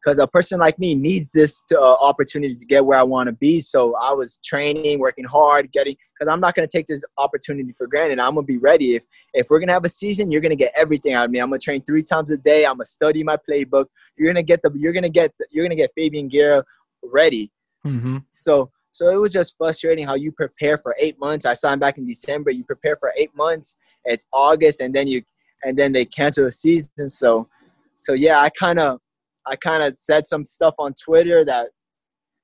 [0.03, 3.27] because a person like me needs this to, uh, opportunity to get where I want
[3.27, 3.59] to be.
[3.59, 7.87] So I was training, working hard, getting because I'm not gonna take this opportunity for
[7.87, 8.19] granted.
[8.19, 8.95] I'm gonna be ready.
[8.95, 9.03] If
[9.33, 11.39] if we're gonna have a season, you're gonna get everything out of me.
[11.39, 12.65] I'm gonna train three times a day.
[12.65, 13.85] I'm gonna study my playbook.
[14.17, 16.63] You're gonna get the you're gonna get you're gonna get Fabian Guerra
[17.03, 17.51] ready.
[17.85, 18.17] Mm-hmm.
[18.31, 21.45] So so it was just frustrating how you prepare for eight months.
[21.45, 22.51] I signed back in December.
[22.51, 23.75] You prepare for eight months.
[24.05, 25.21] It's August, and then you
[25.65, 27.09] and then they cancel the season.
[27.09, 27.49] So
[27.95, 29.01] so yeah, I kind of
[29.45, 31.71] I kind of said some stuff on Twitter that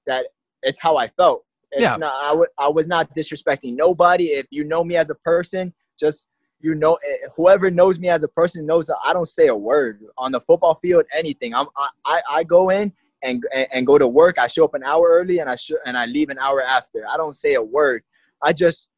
[0.07, 0.25] that
[0.61, 1.45] it's how I felt.
[1.71, 1.95] It's yeah.
[1.95, 4.25] Not, I, w- I was not disrespecting nobody.
[4.25, 6.27] If you know me as a person, just
[6.59, 9.55] you know, eh, whoever knows me as a person knows that I don't say a
[9.55, 11.05] word on the football field.
[11.17, 11.55] Anything.
[11.55, 11.67] I'm
[12.03, 12.91] I, I go in
[13.23, 14.37] and, and, and go to work.
[14.39, 17.05] I show up an hour early and I sh- and I leave an hour after.
[17.09, 18.03] I don't say a word.
[18.41, 18.89] I just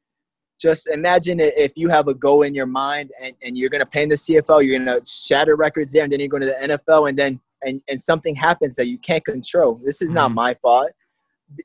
[0.62, 3.86] just imagine if you have a goal in your mind and, and you're going to
[3.86, 6.48] play in the CFL, you're going to shatter records there, and then you're going to
[6.48, 9.82] the NFL, and then and, and something happens that you can't control.
[9.84, 10.16] This is mm-hmm.
[10.16, 10.92] not my fault.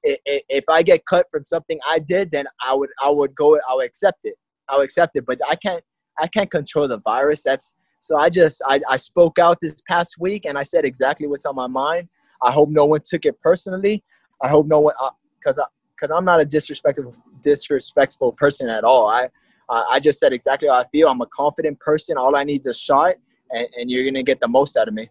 [0.02, 3.74] If I get cut from something I did, then I would I would go I
[3.74, 4.34] would accept it.
[4.68, 5.82] I would accept it, but I can't
[6.18, 7.42] I can't control the virus.
[7.42, 11.26] That's so I just I, I spoke out this past week and I said exactly
[11.26, 12.08] what's on my mind.
[12.42, 14.04] I hope no one took it personally.
[14.42, 14.94] I hope no one
[15.40, 15.64] because uh,
[15.96, 19.08] because I'm not a disrespectful disrespectful person at all.
[19.08, 19.28] I
[19.68, 21.08] uh, I just said exactly how I feel.
[21.08, 22.16] I'm a confident person.
[22.16, 23.14] All I need is a shot,
[23.50, 25.10] and, and you're gonna get the most out of me.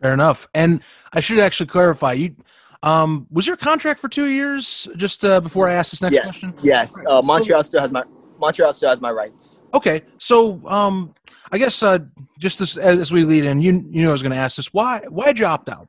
[0.00, 0.48] Fair enough.
[0.54, 0.80] And
[1.12, 2.34] I should actually clarify you.
[2.82, 4.88] Um, was your contract for two years?
[4.96, 6.54] Just uh, before I ask this next question.
[6.62, 8.02] Yes, uh, Montreal still has my
[8.38, 9.62] Montreal still has my rights.
[9.74, 11.14] Okay, so um,
[11.52, 11.98] I guess uh,
[12.38, 14.72] just as, as we lead in, you you know I was going to ask this.
[14.72, 15.88] Why why did you opt out?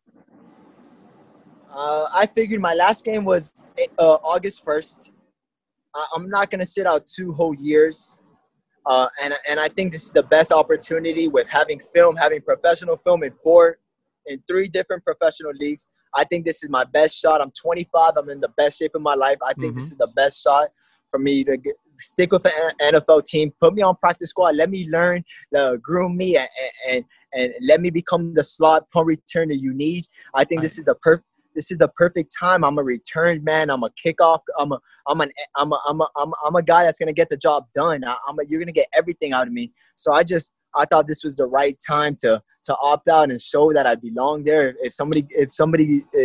[1.74, 3.64] Uh, I figured my last game was
[3.98, 5.12] uh, August first.
[6.16, 8.18] I'm not gonna sit out two whole years,
[8.86, 12.96] uh, and and I think this is the best opportunity with having film, having professional
[12.96, 13.78] film in four,
[14.26, 15.88] in three different professional leagues.
[16.14, 17.42] I think this is my best shot.
[17.42, 18.14] I'm 25.
[18.18, 19.38] I'm in the best shape of my life.
[19.44, 19.76] I think mm-hmm.
[19.76, 20.70] this is the best shot
[21.10, 23.54] for me to get, stick with an NFL team.
[23.60, 24.56] Put me on practice squad.
[24.56, 25.24] Let me learn,
[25.58, 26.50] uh, groom me, and,
[26.90, 30.06] and and let me become the slot punt returner you need.
[30.34, 32.64] I think this is the perfect this is the perfect time.
[32.64, 33.70] I'm a return man.
[33.70, 34.40] I'm a kickoff.
[34.58, 37.14] I'm a I'm an I'm a I'm a I'm a, I'm a guy that's gonna
[37.14, 38.04] get the job done.
[38.04, 39.72] I, am a, you're gonna get everything out of me.
[39.96, 43.42] So I just I thought this was the right time to to opt out and
[43.42, 44.76] show that I belong there.
[44.82, 46.22] If somebody if somebody uh,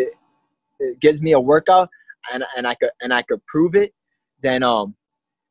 [0.84, 1.88] uh, gives me a workout
[2.32, 3.92] and and I could and I could prove it,
[4.42, 4.94] then um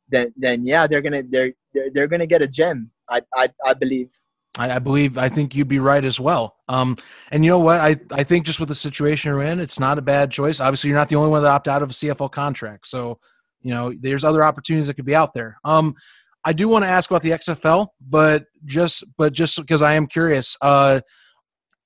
[0.10, 2.92] then then yeah they're gonna they're they're, they're gonna get a gem.
[3.10, 4.10] I I, I believe.
[4.58, 6.56] I, I, believe I think you'd be right as well.
[6.70, 6.98] Um,
[7.32, 7.80] and you know what?
[7.80, 10.60] I, I think just with the situation you're in, it's not a bad choice.
[10.60, 13.20] Obviously, you're not the only one that opted out of a CFL contract, so
[13.62, 15.58] you know there's other opportunities that could be out there.
[15.64, 15.96] Um,
[16.44, 20.08] I do want to ask about the XFL, but just but just because I am
[20.08, 21.02] curious, uh,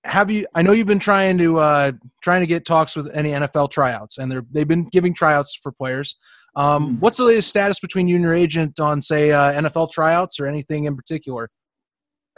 [0.03, 0.45] have you?
[0.53, 4.17] I know you've been trying to uh, trying to get talks with any NFL tryouts,
[4.17, 6.15] and they're they've been giving tryouts for players.
[6.55, 6.99] Um, hmm.
[6.99, 10.47] what's the latest status between you and your agent on, say, uh, NFL tryouts or
[10.47, 11.49] anything in particular?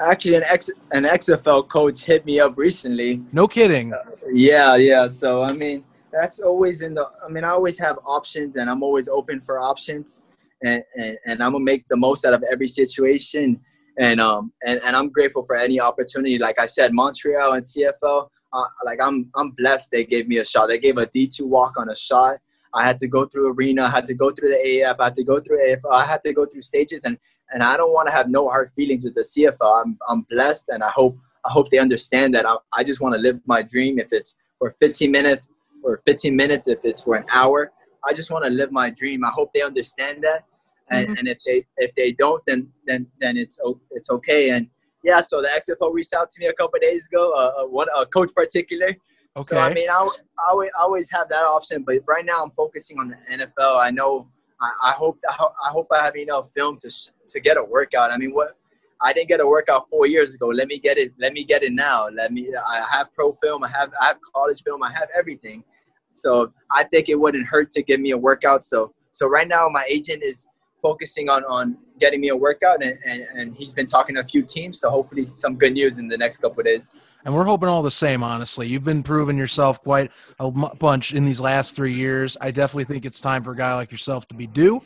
[0.02, 3.22] Actually, an X an XFL coach hit me up recently.
[3.32, 3.94] No kidding.
[3.94, 4.00] Uh,
[4.34, 5.08] yeah, yeah.
[5.08, 7.08] So I mean, that's always in the.
[7.24, 10.24] I mean, I always have options, and I'm always open for options,
[10.64, 13.60] and and, and I'm gonna make the most out of every situation.
[14.00, 16.40] And um and, and I'm grateful for any opportunity.
[16.40, 18.30] Like I said, Montreal and CFL.
[18.54, 19.92] Uh, like I'm I'm blessed.
[19.92, 20.68] They gave me a shot.
[20.68, 22.38] They gave a D2 walk on a shot.
[22.74, 23.84] I had to go through arena.
[23.84, 25.00] I had to go through the AF.
[25.00, 25.92] I had to go through AFL.
[25.92, 27.18] I had to go through stages, and
[27.52, 29.84] and I don't want to have no hard feelings with the CFL.
[29.84, 33.16] I'm I'm blessed, and I hope I hope they understand that I, I just want
[33.16, 34.00] to live my dream.
[34.00, 35.48] If it's for 15 minutes,
[35.84, 37.72] or 15 minutes, if it's for an hour,
[38.08, 39.24] I just want to live my dream.
[39.26, 40.46] I hope they understand that,
[40.90, 41.18] and, mm-hmm.
[41.18, 43.60] and if they if they don't, then then then it's
[43.92, 44.52] it's okay.
[44.52, 44.68] And
[45.04, 47.34] yeah, so the XFL reached out to me a couple days ago.
[47.34, 48.96] Uh, uh, one a coach particular
[49.38, 49.56] Okay.
[49.56, 50.08] So I mean, I,
[50.40, 53.80] I, I always have that option, but right now I'm focusing on the NFL.
[53.80, 54.28] I know.
[54.62, 56.92] I, hope I hope I have enough film to
[57.28, 58.12] to get a workout.
[58.12, 58.56] I mean, what
[59.02, 60.48] I didn't get a workout four years ago.
[60.48, 61.14] Let me get it.
[61.20, 62.08] Let me get it now.
[62.10, 62.54] Let me.
[62.56, 63.64] I have pro film.
[63.64, 64.84] I have I have college film.
[64.84, 65.64] I have everything.
[66.12, 68.64] So I think it wouldn't hurt to give me a workout.
[68.64, 70.46] So so right now my agent is
[70.82, 74.24] focusing on on getting me a workout, and, and, and he's been talking to a
[74.24, 74.80] few teams.
[74.80, 76.94] So hopefully, some good news in the next couple days.
[77.26, 78.24] And we're hoping all the same.
[78.24, 82.36] Honestly, you've been proving yourself quite a bunch in these last three years.
[82.42, 84.82] I definitely think it's time for a guy like yourself to be due.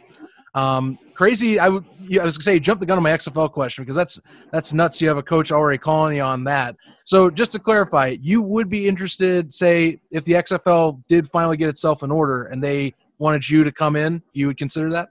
[0.55, 1.59] Um, crazy.
[1.59, 4.19] I was gonna say jump the gun on my XFL question because that's
[4.51, 5.01] that's nuts.
[5.01, 6.77] You have a coach already calling you on that.
[7.03, 11.69] So just to clarify, you would be interested, say, if the XFL did finally get
[11.69, 15.09] itself in order and they wanted you to come in, you would consider that?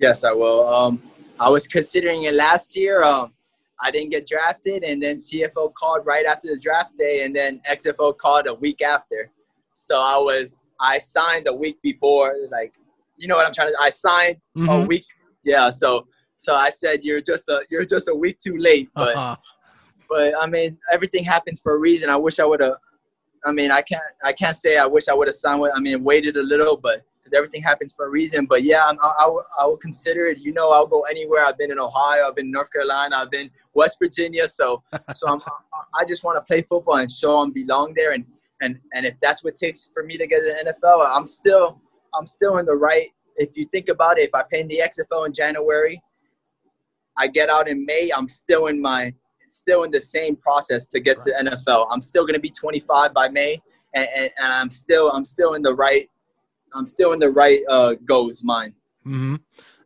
[0.00, 0.66] Yes, I will.
[0.66, 1.02] Um,
[1.38, 3.02] I was considering it last year.
[3.02, 3.32] Um,
[3.82, 7.60] I didn't get drafted, and then CFL called right after the draft day, and then
[7.70, 9.30] XFL called a week after.
[9.74, 12.72] So I was I signed a week before, like
[13.16, 13.76] you know what I'm trying to.
[13.80, 14.68] I signed mm-hmm.
[14.68, 15.06] a week.
[15.44, 15.70] Yeah.
[15.70, 19.36] So so I said you're just a you're just a week too late, but uh-huh.
[20.08, 22.08] but I mean everything happens for a reason.
[22.08, 22.76] I wish I would have.
[23.44, 25.72] I mean I can't I can't say I wish I would have signed with.
[25.74, 28.46] I mean waited a little, but because everything happens for a reason.
[28.46, 30.38] But yeah, I, I, I will consider it.
[30.38, 31.44] You know, I'll go anywhere.
[31.44, 34.48] I've been in Ohio, I've been in North Carolina, I've been West Virginia.
[34.48, 34.82] So,
[35.14, 35.40] so I'm,
[35.98, 38.12] I just want to play football and show I'm belong there.
[38.12, 38.24] And
[38.60, 41.26] and and if that's what it takes for me to get to the NFL, I'm
[41.26, 41.80] still
[42.18, 43.08] I'm still in the right.
[43.36, 46.02] If you think about it, if I play in the XFL in January,
[47.16, 48.10] I get out in May.
[48.14, 49.14] I'm still in my
[49.48, 51.88] still in the same process to get to NFL.
[51.90, 53.60] I'm still going to be 25 by May
[53.94, 56.08] and, and, and I'm still I'm still in the right
[56.74, 58.74] I'm still in the right uh, goals mind.
[59.06, 59.36] Mm-hmm.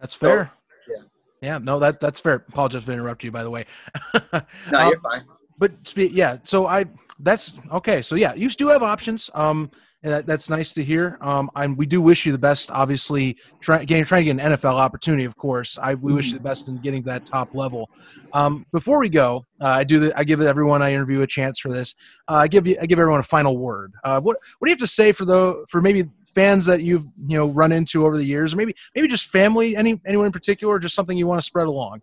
[0.00, 0.50] That's fair.
[0.88, 1.02] Yeah.
[1.40, 1.58] Yeah.
[1.58, 2.44] No, that that's fair.
[2.48, 3.66] Apologize for interrupt you, by the way.
[4.32, 4.40] no,
[4.72, 5.24] um, you're fine.
[5.58, 6.86] But yeah, so I
[7.18, 8.02] that's okay.
[8.02, 9.30] So yeah, you do have options.
[9.34, 9.70] Um,
[10.04, 11.16] that, that's nice to hear.
[11.20, 12.70] Um, and we do wish you the best.
[12.70, 15.24] Obviously, trying trying to get an NFL opportunity.
[15.24, 17.88] Of course, I we wish you the best in getting to that top level.
[18.34, 21.58] Um, before we go, uh, I do the, I give everyone I interview a chance
[21.58, 21.94] for this.
[22.28, 23.94] Uh, I give you I give everyone a final word.
[24.04, 27.06] Uh, what what do you have to say for the for maybe fans that you've
[27.26, 30.32] you know run into over the years, or maybe maybe just family, any anyone in
[30.32, 32.02] particular, or just something you want to spread along?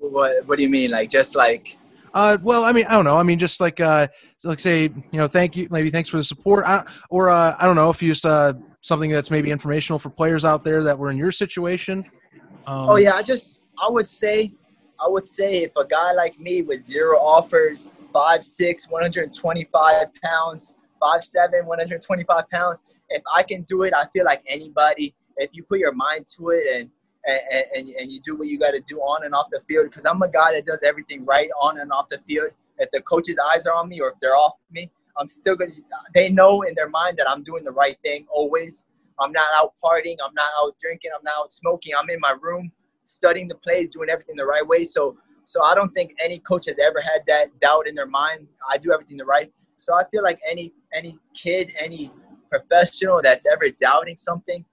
[0.00, 0.90] What What do you mean?
[0.90, 1.78] Like just like
[2.14, 3.18] uh, well, I mean, I don't know.
[3.18, 4.06] I mean, just like, uh,
[4.44, 7.66] like say, you know, thank you, maybe thanks for the support, I, or uh, I
[7.66, 10.96] don't know if you just uh, something that's maybe informational for players out there that
[10.96, 12.04] were in your situation.
[12.66, 14.52] Um, oh yeah, I just I would say,
[15.04, 20.76] I would say if a guy like me with zero offers, five six, 125 pounds,
[21.00, 25.14] five seven, 125 pounds, if I can do it, I feel like anybody.
[25.36, 26.90] If you put your mind to it and
[27.26, 29.86] and, and, and you do what you got to do on and off the field.
[29.90, 32.50] Because I'm a guy that does everything right on and off the field.
[32.78, 35.72] If the coach's eyes are on me or if they're off me, I'm still gonna.
[36.14, 38.86] They know in their mind that I'm doing the right thing always.
[39.20, 40.16] I'm not out partying.
[40.24, 41.12] I'm not out drinking.
[41.16, 41.92] I'm not out smoking.
[41.98, 42.72] I'm in my room
[43.04, 44.82] studying the plays, doing everything the right way.
[44.82, 48.48] So, so I don't think any coach has ever had that doubt in their mind.
[48.68, 49.52] I do everything the right.
[49.76, 52.10] So I feel like any any kid, any
[52.50, 54.64] professional that's ever doubting something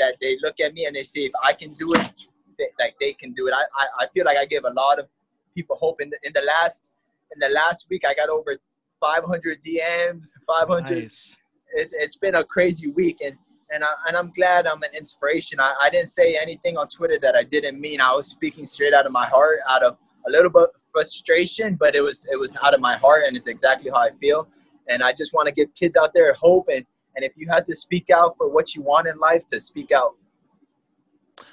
[0.00, 2.96] that they look at me and they see if I can do it, they, like
[3.00, 3.54] they can do it.
[3.54, 5.06] I, I, I feel like I give a lot of
[5.54, 6.00] people hope.
[6.00, 6.90] In the, in the last
[7.32, 8.56] in the last week, I got over
[9.00, 11.02] 500 DMs, 500.
[11.02, 11.38] Nice.
[11.74, 13.36] It's it's been a crazy week, and
[13.72, 15.60] and I and I'm glad I'm an inspiration.
[15.60, 18.00] I, I didn't say anything on Twitter that I didn't mean.
[18.00, 21.76] I was speaking straight out of my heart, out of a little bit of frustration,
[21.76, 24.48] but it was it was out of my heart, and it's exactly how I feel.
[24.88, 26.84] And I just want to give kids out there hope and
[27.16, 29.92] and if you had to speak out for what you want in life, to speak
[29.92, 30.14] out.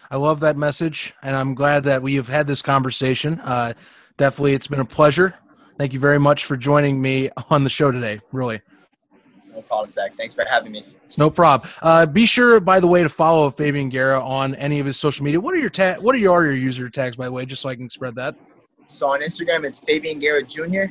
[0.10, 3.40] I love that message, and I'm glad that we have had this conversation.
[3.42, 3.74] Uh,
[4.18, 5.36] definitely, it's been a pleasure.
[5.78, 8.20] Thank you very much for joining me on the show today.
[8.32, 8.62] Really.
[9.54, 10.16] No problem, Zach.
[10.16, 10.86] Thanks for having me.
[11.06, 11.70] It's no problem.
[11.82, 15.26] Uh, be sure, by the way, to follow Fabian Guerra on any of his social
[15.26, 15.40] media.
[15.40, 17.70] What are your ta- What are your, your user tags, by the way, just so
[17.70, 18.36] I can spread that?
[18.86, 20.86] So on Instagram, it's Fabian Guerra Jr.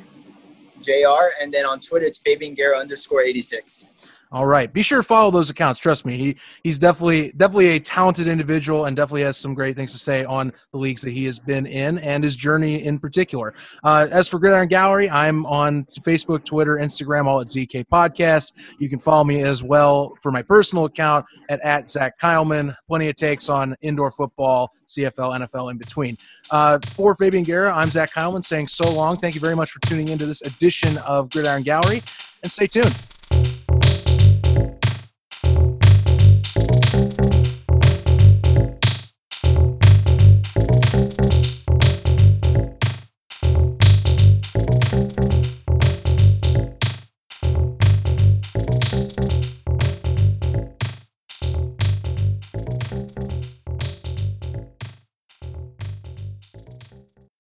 [0.83, 1.31] Jr.
[1.41, 3.91] And then on Twitter, it's Fabian Guerra underscore 86.
[4.33, 4.73] All right.
[4.73, 5.79] Be sure to follow those accounts.
[5.79, 9.93] Trust me, he he's definitely definitely a talented individual and definitely has some great things
[9.93, 13.55] to say on the leagues that he has been in and his journey in particular.
[13.85, 18.53] Uh, as for Gridiron Gallery, I'm on Facebook, Twitter, Instagram, all at ZK Podcast.
[18.81, 22.75] You can follow me as well for my personal account at, at Zach Kyleman.
[22.89, 26.17] Plenty of takes on indoor football, CFL, NFL, in between.
[26.51, 29.17] Uh, for Fabian Guerra, I'm Zach Kyleman saying so long.
[29.17, 31.99] Thank you very much for tuning into this edition of Gridiron Gallery
[32.43, 33.16] and stay tuned.